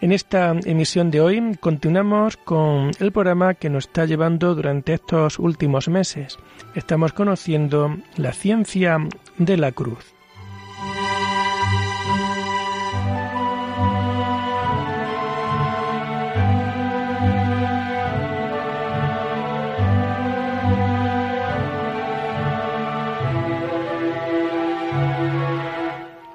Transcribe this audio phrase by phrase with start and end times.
[0.00, 5.40] En esta emisión de hoy continuamos con el programa que nos está llevando durante estos
[5.40, 6.38] últimos meses.
[6.76, 8.98] Estamos conociendo la ciencia
[9.38, 10.14] de la cruz.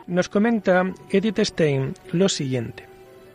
[0.05, 2.92] Nos comenta Edith Stein lo siguiente.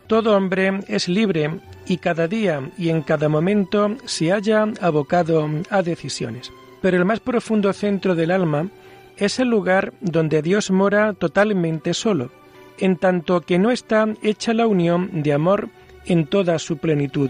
[0.09, 5.83] Todo hombre es libre y cada día y en cada momento se halla abocado a
[5.83, 6.51] decisiones.
[6.81, 8.71] Pero el más profundo centro del alma
[9.17, 12.31] es el lugar donde Dios mora totalmente solo,
[12.79, 15.69] en tanto que no está hecha la unión de amor
[16.07, 17.29] en toda su plenitud,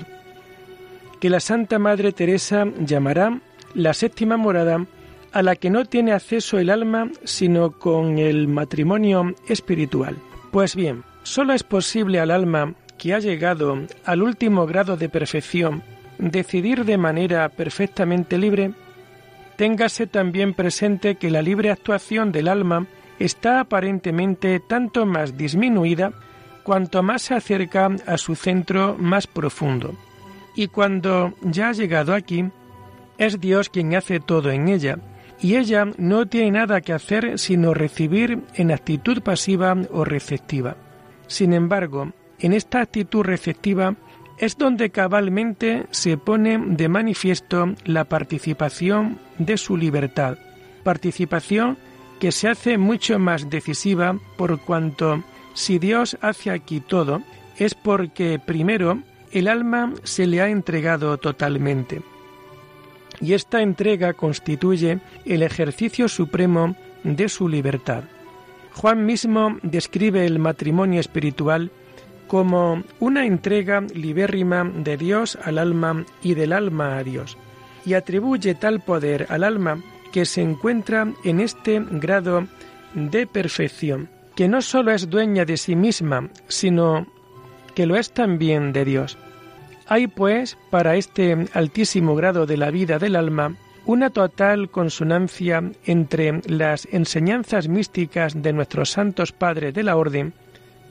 [1.19, 3.41] que la Santa Madre Teresa llamará
[3.73, 4.85] la séptima morada
[5.33, 10.15] a la que no tiene acceso el alma sino con el matrimonio espiritual.
[10.51, 15.83] Pues bien, Solo es posible al alma que ha llegado al último grado de perfección
[16.19, 18.73] decidir de manera perfectamente libre,
[19.55, 22.85] téngase también presente que la libre actuación del alma
[23.17, 26.11] está aparentemente tanto más disminuida
[26.63, 29.95] cuanto más se acerca a su centro más profundo.
[30.55, 32.45] Y cuando ya ha llegado aquí,
[33.17, 34.97] es Dios quien hace todo en ella,
[35.41, 40.75] y ella no tiene nada que hacer sino recibir en actitud pasiva o receptiva.
[41.29, 43.95] Sin embargo, en esta actitud receptiva
[44.39, 50.37] es donde cabalmente se pone de manifiesto la participación de su libertad,
[50.83, 51.77] participación
[52.19, 55.23] que se hace mucho más decisiva por cuanto
[55.53, 57.21] si Dios hace aquí todo,
[57.57, 58.99] es porque primero
[59.31, 62.01] el alma se le ha entregado totalmente.
[63.21, 68.05] Y esta entrega constituye el ejercicio supremo de su libertad.
[68.73, 71.71] Juan mismo describe el matrimonio espiritual
[72.27, 77.37] como una entrega libérrima de Dios al alma y del alma a Dios,
[77.85, 79.81] y atribuye tal poder al alma
[80.11, 82.47] que se encuentra en este grado
[82.93, 87.07] de perfección, que no sólo es dueña de sí misma, sino
[87.75, 89.17] que lo es también de Dios.
[89.87, 93.55] Hay pues para este altísimo grado de la vida del alma
[93.89, 100.35] una total consonancia entre las enseñanzas místicas de nuestros santos padres de la Orden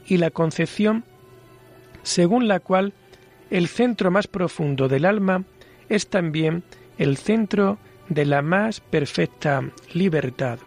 [0.04, 1.04] y la concepción
[2.02, 2.94] según la cual
[3.50, 5.44] el centro más profundo del alma
[5.88, 6.64] es también
[6.98, 7.78] el centro
[8.08, 9.62] de la más perfecta
[9.94, 10.58] libertad.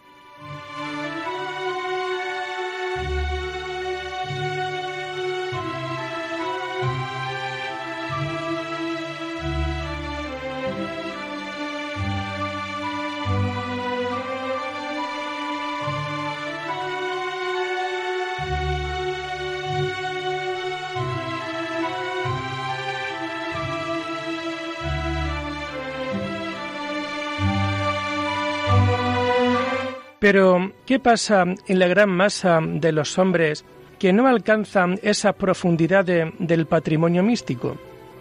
[30.22, 33.64] Pero, ¿qué pasa en la gran masa de los hombres
[33.98, 37.76] que no alcanzan esa profundidad del patrimonio místico?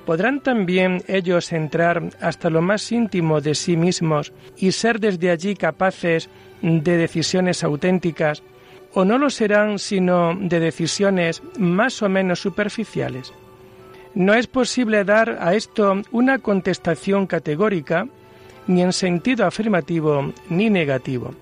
[0.08, 5.54] ¿Podrán también ellos entrar hasta lo más íntimo de sí mismos y ser desde allí
[5.54, 6.28] capaces
[6.64, 8.42] de decisiones auténticas?
[8.96, 13.32] ¿O no lo serán sino de decisiones más o menos superficiales?
[14.16, 18.08] No es posible dar a esto una contestación categórica,
[18.66, 21.36] ni en sentido afirmativo ni negativo.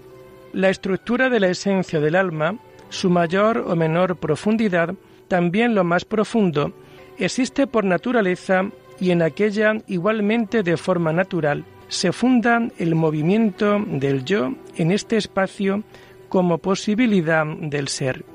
[0.53, 2.57] La estructura de la esencia del alma,
[2.89, 4.95] su mayor o menor profundidad,
[5.27, 6.73] también lo más profundo,
[7.17, 8.69] existe por naturaleza
[8.99, 15.17] y en aquella igualmente de forma natural se funda el movimiento del yo en este
[15.17, 15.83] espacio
[16.29, 18.25] como posibilidad del ser.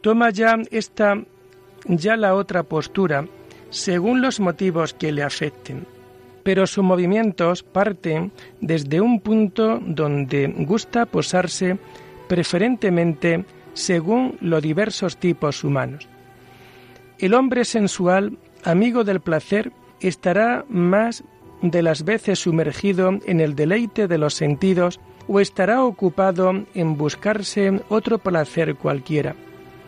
[0.00, 1.16] Toma ya esta
[1.86, 3.26] ya la otra postura
[3.70, 5.86] según los motivos que le afecten
[6.50, 11.78] pero sus movimientos parten desde un punto donde gusta posarse
[12.26, 16.08] preferentemente según los diversos tipos humanos.
[17.20, 19.70] El hombre sensual, amigo del placer,
[20.00, 21.22] estará más
[21.62, 24.98] de las veces sumergido en el deleite de los sentidos
[25.28, 29.36] o estará ocupado en buscarse otro placer cualquiera.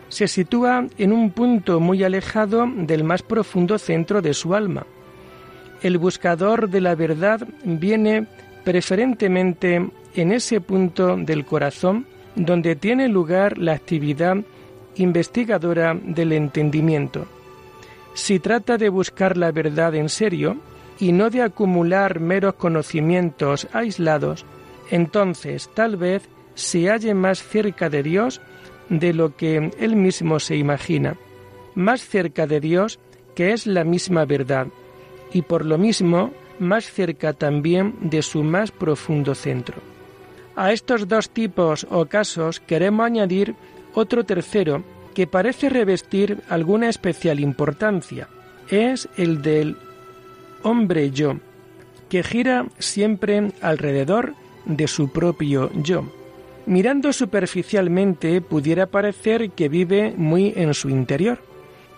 [0.07, 4.85] se sitúa en un punto muy alejado del más profundo centro de su alma.
[5.83, 8.25] El buscador de la verdad viene
[8.63, 14.37] preferentemente en ese punto del corazón donde tiene lugar la actividad
[14.95, 17.27] investigadora del entendimiento.
[18.13, 20.57] Si trata de buscar la verdad en serio
[20.99, 24.45] y no de acumular meros conocimientos aislados,
[24.89, 28.39] entonces tal vez se halle más cerca de Dios
[28.87, 31.17] de lo que él mismo se imagina,
[31.75, 32.99] más cerca de Dios
[33.35, 34.67] que es la misma verdad,
[35.33, 39.75] y por lo mismo más cerca también de su más profundo centro.
[40.55, 43.55] A estos dos tipos o casos queremos añadir
[43.93, 44.83] otro tercero
[45.13, 48.27] que parece revestir alguna especial importancia.
[48.69, 49.77] Es el del
[50.61, 51.37] hombre yo,
[52.09, 54.33] que gira siempre alrededor
[54.65, 56.05] de su propio yo.
[56.65, 61.39] Mirando superficialmente pudiera parecer que vive muy en su interior,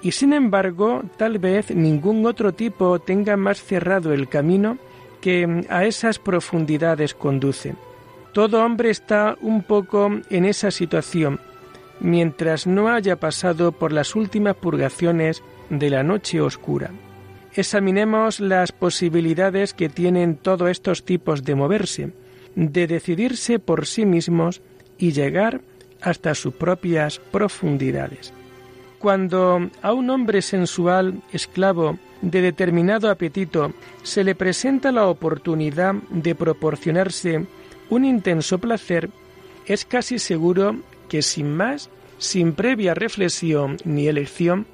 [0.06, 4.78] y sin embargo tal vez ningún otro tipo tenga más cerrado el camino
[5.20, 7.74] que a esas profundidades conduce.
[8.32, 11.40] Todo hombre está un poco en esa situación,
[12.00, 15.42] mientras no haya pasado por las últimas purgaciones
[15.72, 16.92] de la noche oscura.
[17.56, 22.14] Examinemos las posibilidades que tienen todos estos tipos de moverse,
[22.54, 24.62] de decidirse por sí mismos
[25.00, 25.62] y llegar
[26.00, 28.32] hasta sus propias profundidades.
[29.00, 36.34] Cuando a un hombre sensual, esclavo de determinado apetito, se le presenta la oportunidad de
[36.34, 37.46] proporcionarse
[37.90, 39.10] un intenso placer,
[39.68, 40.78] es casi seguro
[41.10, 44.66] que sin más, sin previa reflexión ni elección,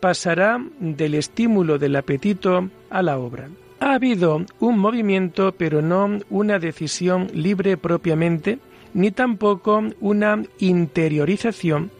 [0.00, 3.48] pasará del estímulo del apetito a la obra.
[3.80, 8.58] Ha habido un movimiento, pero no una decisión libre propiamente,
[8.92, 11.90] ni tampoco una interiorización,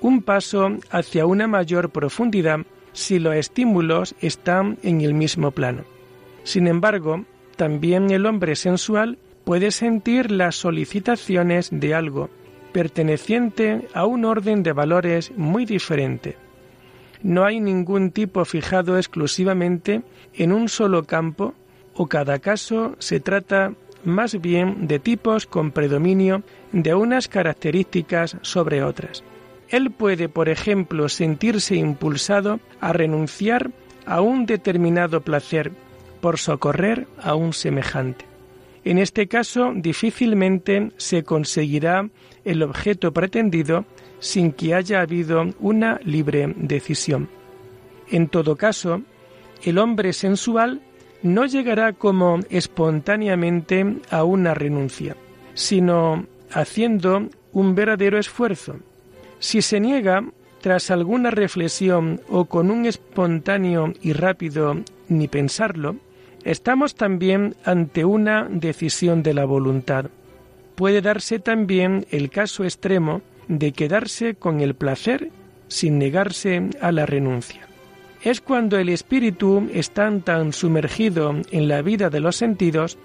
[0.00, 2.60] un paso hacia una mayor profundidad
[2.92, 5.84] si los estímulos están en el mismo plano.
[6.44, 7.24] Sin embargo,
[7.56, 12.30] también el hombre sensual puede sentir las solicitaciones de algo
[12.72, 16.36] perteneciente a un orden de valores muy diferente
[17.22, 20.02] no hay ningún tipo fijado exclusivamente
[20.34, 21.54] en un solo campo
[21.94, 23.74] o cada caso se trata
[24.04, 26.42] más bien de tipos con predominio
[26.72, 29.22] de unas características sobre otras.
[29.70, 33.70] Él puede, por ejemplo, sentirse impulsado a renunciar
[34.04, 35.72] a un determinado placer
[36.20, 38.26] por socorrer a un semejante.
[38.84, 42.08] En este caso, difícilmente se conseguirá
[42.44, 43.84] el objeto pretendido
[44.18, 47.28] sin que haya habido una libre decisión.
[48.10, 49.02] En todo caso,
[49.62, 50.80] el hombre sensual
[51.22, 55.16] no llegará como espontáneamente a una renuncia,
[55.54, 58.76] sino haciendo un verdadero esfuerzo.
[59.40, 60.22] Si se niega,
[60.60, 64.76] tras alguna reflexión o con un espontáneo y rápido
[65.08, 65.96] ni pensarlo,
[66.44, 70.06] estamos también ante una decisión de la voluntad.
[70.74, 75.30] Puede darse también el caso extremo de quedarse con el placer
[75.68, 77.66] sin negarse a la renuncia.
[78.22, 82.98] Es cuando el espíritu está tan sumergido en la vida de los sentidos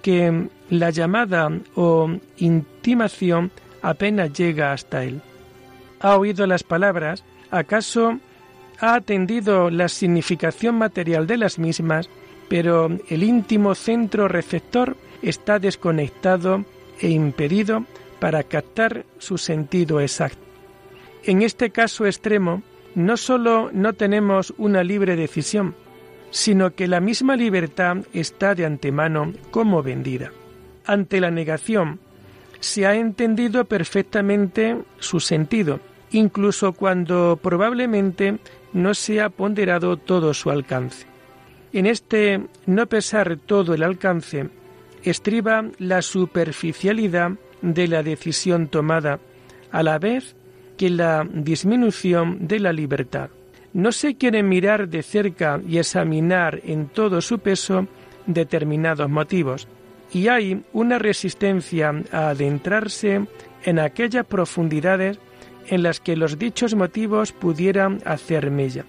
[0.00, 3.50] que la llamada o intimación
[3.82, 5.20] apenas llega hasta él.
[6.00, 7.24] ¿Ha oído las palabras?
[7.50, 8.18] ¿Acaso
[8.80, 12.10] ha atendido la significación material de las mismas,
[12.48, 16.64] pero el íntimo centro receptor está desconectado
[17.00, 17.84] e impedido
[18.18, 20.42] para captar su sentido exacto.
[21.24, 22.62] En este caso extremo,
[22.94, 25.74] no sólo no tenemos una libre decisión,
[26.30, 30.32] sino que la misma libertad está de antemano como vendida.
[30.84, 31.98] Ante la negación,
[32.60, 38.38] se ha entendido perfectamente su sentido, incluso cuando probablemente
[38.72, 41.06] no se ha ponderado todo su alcance.
[41.72, 44.48] En este no pesar todo el alcance,
[45.02, 47.32] estriba la superficialidad
[47.62, 49.18] de la decisión tomada,
[49.70, 50.36] a la vez
[50.76, 53.30] que la disminución de la libertad.
[53.72, 57.86] No se quiere mirar de cerca y examinar en todo su peso
[58.26, 59.68] determinados motivos,
[60.12, 63.26] y hay una resistencia a adentrarse
[63.64, 65.18] en aquellas profundidades
[65.68, 68.84] en las que los dichos motivos pudieran hacer mella.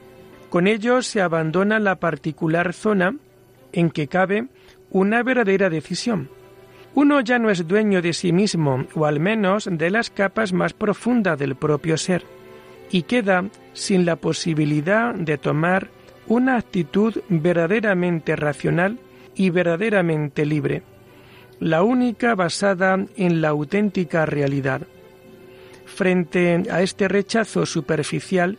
[0.50, 3.16] Con ello se abandona la particular zona
[3.74, 4.48] en que cabe
[4.92, 6.30] una verdadera decisión,
[6.98, 10.74] uno ya no es dueño de sí mismo, o al menos de las capas más
[10.74, 12.24] profundas del propio ser,
[12.90, 15.90] y queda sin la posibilidad de tomar
[16.26, 18.98] una actitud verdaderamente racional
[19.36, 20.82] y verdaderamente libre,
[21.60, 24.82] la única basada en la auténtica realidad.
[25.86, 28.58] Frente a este rechazo superficial,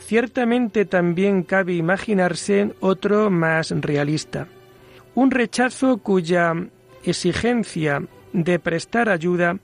[0.00, 4.46] ciertamente también cabe imaginarse otro más realista,
[5.14, 6.54] un rechazo cuya
[7.04, 9.58] exigencia de prestar ayuda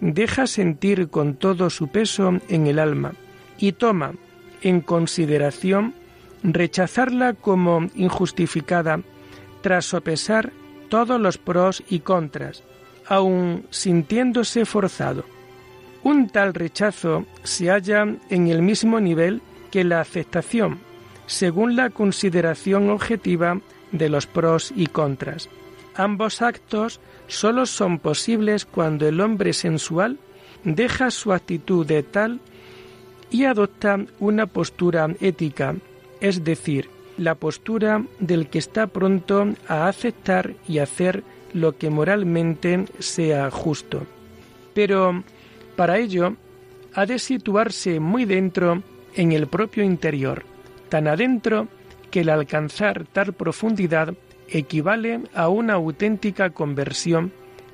[0.00, 3.12] deja sentir con todo su peso en el alma
[3.58, 4.14] y toma
[4.62, 5.94] en consideración
[6.42, 9.00] rechazarla como injustificada
[9.62, 10.52] tras sopesar
[10.94, 12.62] todos los pros y contras,
[13.08, 15.24] aun sintiéndose forzado.
[16.04, 20.78] Un tal rechazo se halla en el mismo nivel que la aceptación,
[21.26, 23.60] según la consideración objetiva
[23.90, 25.48] de los pros y contras.
[25.96, 30.20] Ambos actos solo son posibles cuando el hombre sensual
[30.62, 32.38] deja su actitud de tal
[33.32, 35.74] y adopta una postura ética,
[36.20, 42.84] es decir, la postura del que está pronto a aceptar y hacer lo que moralmente
[42.98, 44.02] sea justo.
[44.74, 45.22] Pero
[45.76, 46.36] para ello
[46.94, 48.82] ha de situarse muy dentro
[49.14, 50.44] en el propio interior,
[50.88, 51.68] tan adentro
[52.10, 54.14] que el alcanzar tal profundidad
[54.48, 57.32] equivale a una auténtica conversión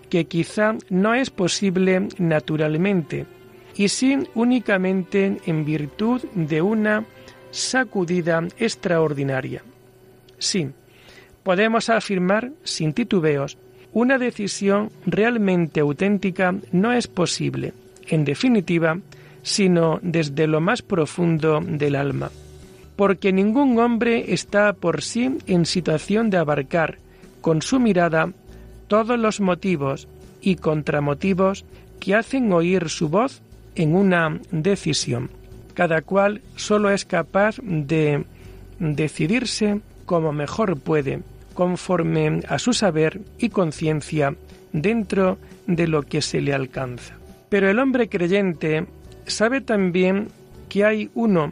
[0.08, 3.26] que quizá no es posible naturalmente,
[3.76, 7.04] y sin únicamente en virtud de una
[7.50, 9.62] sacudida extraordinaria.
[10.38, 10.70] Sí,
[11.42, 13.58] podemos afirmar sin titubeos,
[13.92, 17.72] una decisión realmente auténtica no es posible,
[18.06, 18.98] en definitiva,
[19.42, 22.30] sino desde lo más profundo del alma,
[22.96, 26.98] porque ningún hombre está por sí en situación de abarcar
[27.40, 28.32] con su mirada
[28.86, 30.08] todos los motivos
[30.40, 31.64] y contramotivos
[31.98, 33.40] que hacen oír su voz
[33.74, 35.30] en una decisión
[35.80, 38.26] cada cual solo es capaz de
[38.78, 41.22] decidirse como mejor puede,
[41.54, 44.36] conforme a su saber y conciencia
[44.74, 47.14] dentro de lo que se le alcanza.
[47.48, 48.84] Pero el hombre creyente
[49.24, 50.28] sabe también
[50.68, 51.50] que hay uno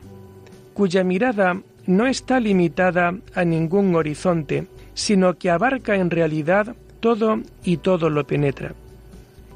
[0.74, 7.78] cuya mirada no está limitada a ningún horizonte, sino que abarca en realidad todo y
[7.78, 8.74] todo lo penetra.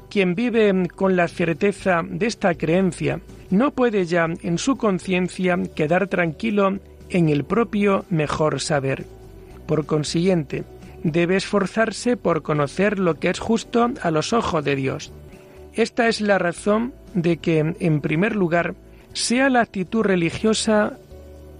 [0.09, 3.19] Quien vive con la certeza de esta creencia
[3.53, 6.79] no puede ya en su conciencia quedar tranquilo
[7.09, 9.05] en el propio mejor saber.
[9.67, 10.63] Por consiguiente,
[11.03, 15.11] debe esforzarse por conocer lo que es justo a los ojos de Dios.
[15.75, 18.73] Esta es la razón de que, en primer lugar,
[19.13, 20.97] sea la actitud religiosa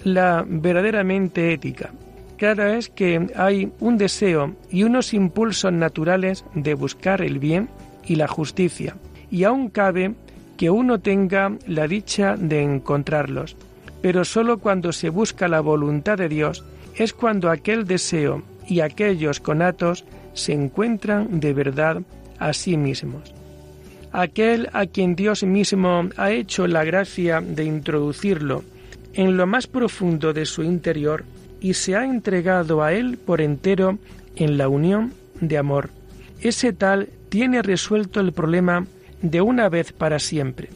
[0.03, 1.91] la verdaderamente ética.
[2.37, 7.69] Cada vez que hay un deseo y unos impulsos naturales de buscar el bien
[8.03, 8.95] y la justicia,
[9.29, 10.15] y aún cabe
[10.63, 13.57] que uno tenga la dicha de encontrarlos,
[14.01, 16.63] pero sólo cuando se busca la voluntad de Dios
[16.95, 22.01] es cuando aquel deseo y aquellos conatos se encuentran de verdad
[22.39, 23.33] a sí mismos.
[24.13, 28.63] Aquel a quien Dios mismo ha hecho la gracia de introducirlo
[29.15, 31.25] en lo más profundo de su interior
[31.59, 33.97] y se ha entregado a él por entero
[34.37, 35.89] en la unión de amor.
[36.39, 38.87] Ese tal tiene resuelto el problema
[39.23, 40.69] de una vez para siempre.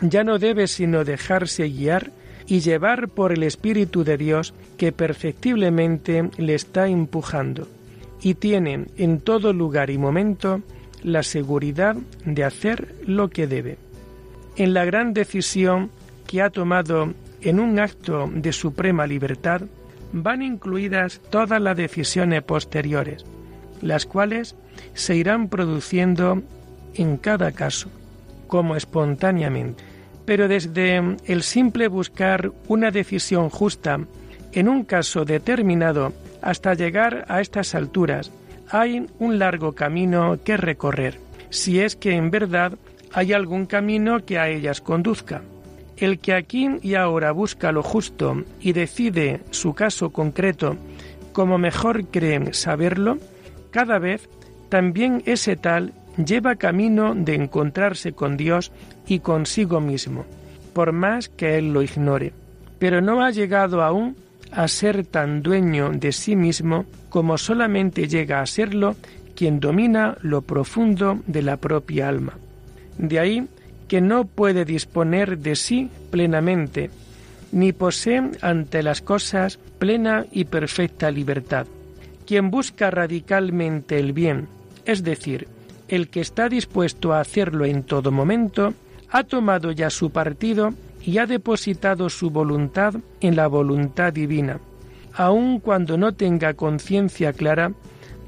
[0.00, 2.10] Ya no debe sino dejarse guiar
[2.46, 7.68] y llevar por el Espíritu de Dios que perfectiblemente le está empujando,
[8.22, 10.62] y tiene en todo lugar y momento
[11.02, 13.76] la seguridad de hacer lo que debe.
[14.56, 15.90] En la gran decisión
[16.26, 19.62] que ha tomado en un acto de suprema libertad,
[20.12, 23.24] van incluidas todas las decisiones posteriores,
[23.82, 24.54] las cuales
[24.94, 26.42] se irán produciendo
[26.96, 27.88] en cada caso,
[28.46, 29.84] como espontáneamente.
[30.24, 34.00] Pero desde el simple buscar una decisión justa
[34.52, 38.30] en un caso determinado hasta llegar a estas alturas,
[38.70, 41.18] hay un largo camino que recorrer,
[41.50, 42.72] si es que en verdad
[43.12, 45.42] hay algún camino que a ellas conduzca.
[45.96, 50.76] El que aquí y ahora busca lo justo y decide su caso concreto
[51.32, 53.18] como mejor cree saberlo,
[53.70, 54.28] cada vez
[54.68, 58.72] también ese tal lleva camino de encontrarse con Dios
[59.06, 60.24] y consigo mismo,
[60.72, 62.32] por más que él lo ignore,
[62.78, 64.16] pero no ha llegado aún
[64.52, 68.96] a ser tan dueño de sí mismo como solamente llega a serlo
[69.34, 72.34] quien domina lo profundo de la propia alma.
[72.98, 73.48] De ahí
[73.88, 76.90] que no puede disponer de sí plenamente,
[77.52, 81.66] ni posee ante las cosas plena y perfecta libertad.
[82.26, 84.48] Quien busca radicalmente el bien,
[84.84, 85.48] es decir,
[85.88, 88.74] el que está dispuesto a hacerlo en todo momento,
[89.10, 94.58] ha tomado ya su partido y ha depositado su voluntad en la voluntad divina,
[95.12, 97.72] aun cuando no tenga conciencia clara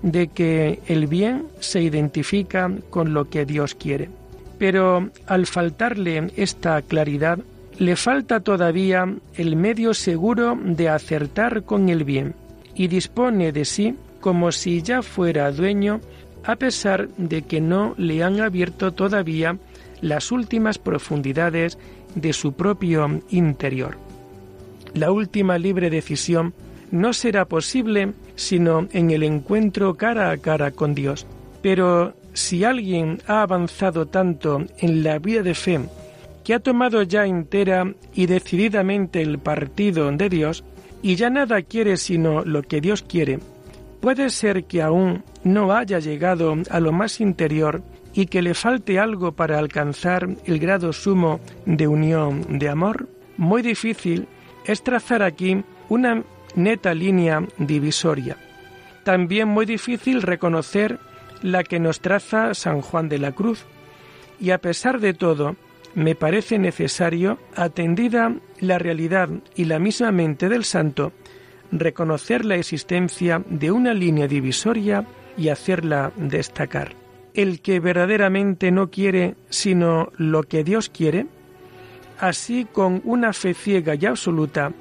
[0.02, 4.10] de que el bien se identifica con lo que Dios quiere.
[4.58, 7.38] Pero al faltarle esta claridad,
[7.78, 12.34] le falta todavía el medio seguro de acertar con el bien
[12.74, 16.00] y dispone de sí como si ya fuera dueño
[16.46, 19.58] a pesar de que no le han abierto todavía
[20.00, 21.78] las últimas profundidades
[22.14, 23.96] de su propio interior.
[24.94, 26.54] La última libre decisión
[26.90, 31.26] no será posible sino en el encuentro cara a cara con Dios.
[31.62, 35.80] Pero si alguien ha avanzado tanto en la vida de fe
[36.44, 40.62] que ha tomado ya entera y decididamente el partido de Dios,
[41.02, 43.40] y ya nada quiere sino lo que Dios quiere,
[44.00, 48.98] puede ser que aún no haya llegado a lo más interior y que le falte
[48.98, 53.08] algo para alcanzar el grado sumo de unión de amor.
[53.36, 54.26] Muy difícil
[54.64, 56.24] es trazar aquí una
[56.54, 58.36] neta línea divisoria.
[59.04, 60.98] También muy difícil reconocer
[61.42, 63.64] la que nos traza San Juan de la Cruz.
[64.40, 65.56] Y a pesar de todo,
[65.94, 71.12] me parece necesario, atendida la realidad y la misma mente del santo,
[71.72, 75.04] reconocer la existencia de una línea divisoria
[75.36, 76.94] y hacerla destacar.
[77.34, 81.26] El que verdaderamente no quiere sino lo que Dios quiere,
[82.18, 84.72] así con una fe ciega y absoluta,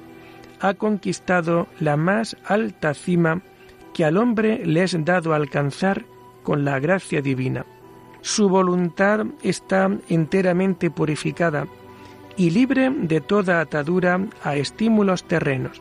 [0.60, 3.42] ha conquistado la más alta cima
[3.92, 6.04] que al hombre le es dado alcanzar
[6.42, 7.66] con la gracia divina.
[8.20, 11.66] Su voluntad está enteramente purificada
[12.36, 15.80] y libre de toda atadura a estímulos terrenos.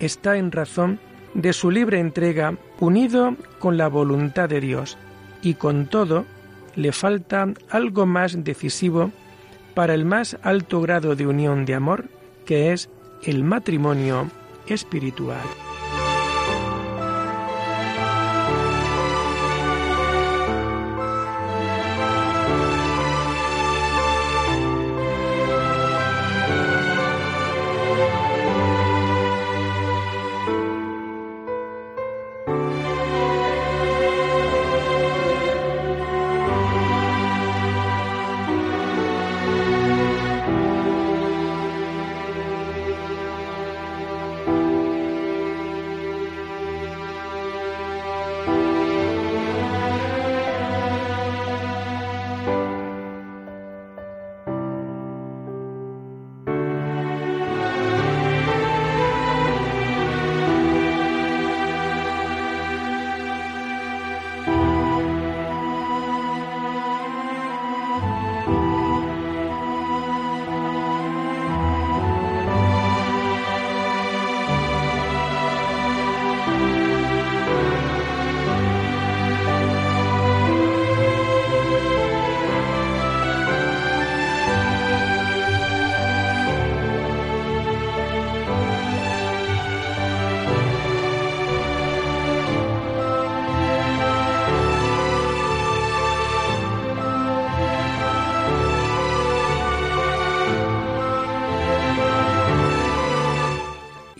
[0.00, 1.00] Está en razón
[1.34, 4.96] de su libre entrega unido con la voluntad de Dios
[5.42, 6.24] y con todo
[6.74, 9.10] le falta algo más decisivo
[9.74, 12.06] para el más alto grado de unión de amor,
[12.44, 12.88] que es
[13.22, 14.30] el matrimonio
[14.66, 15.65] espiritual.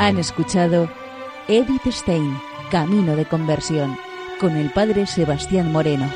[0.00, 0.88] Han escuchado
[1.46, 2.34] Edith Stein,
[2.70, 3.98] Camino de Conversión,
[4.40, 6.10] con el Padre Sebastián Moreno.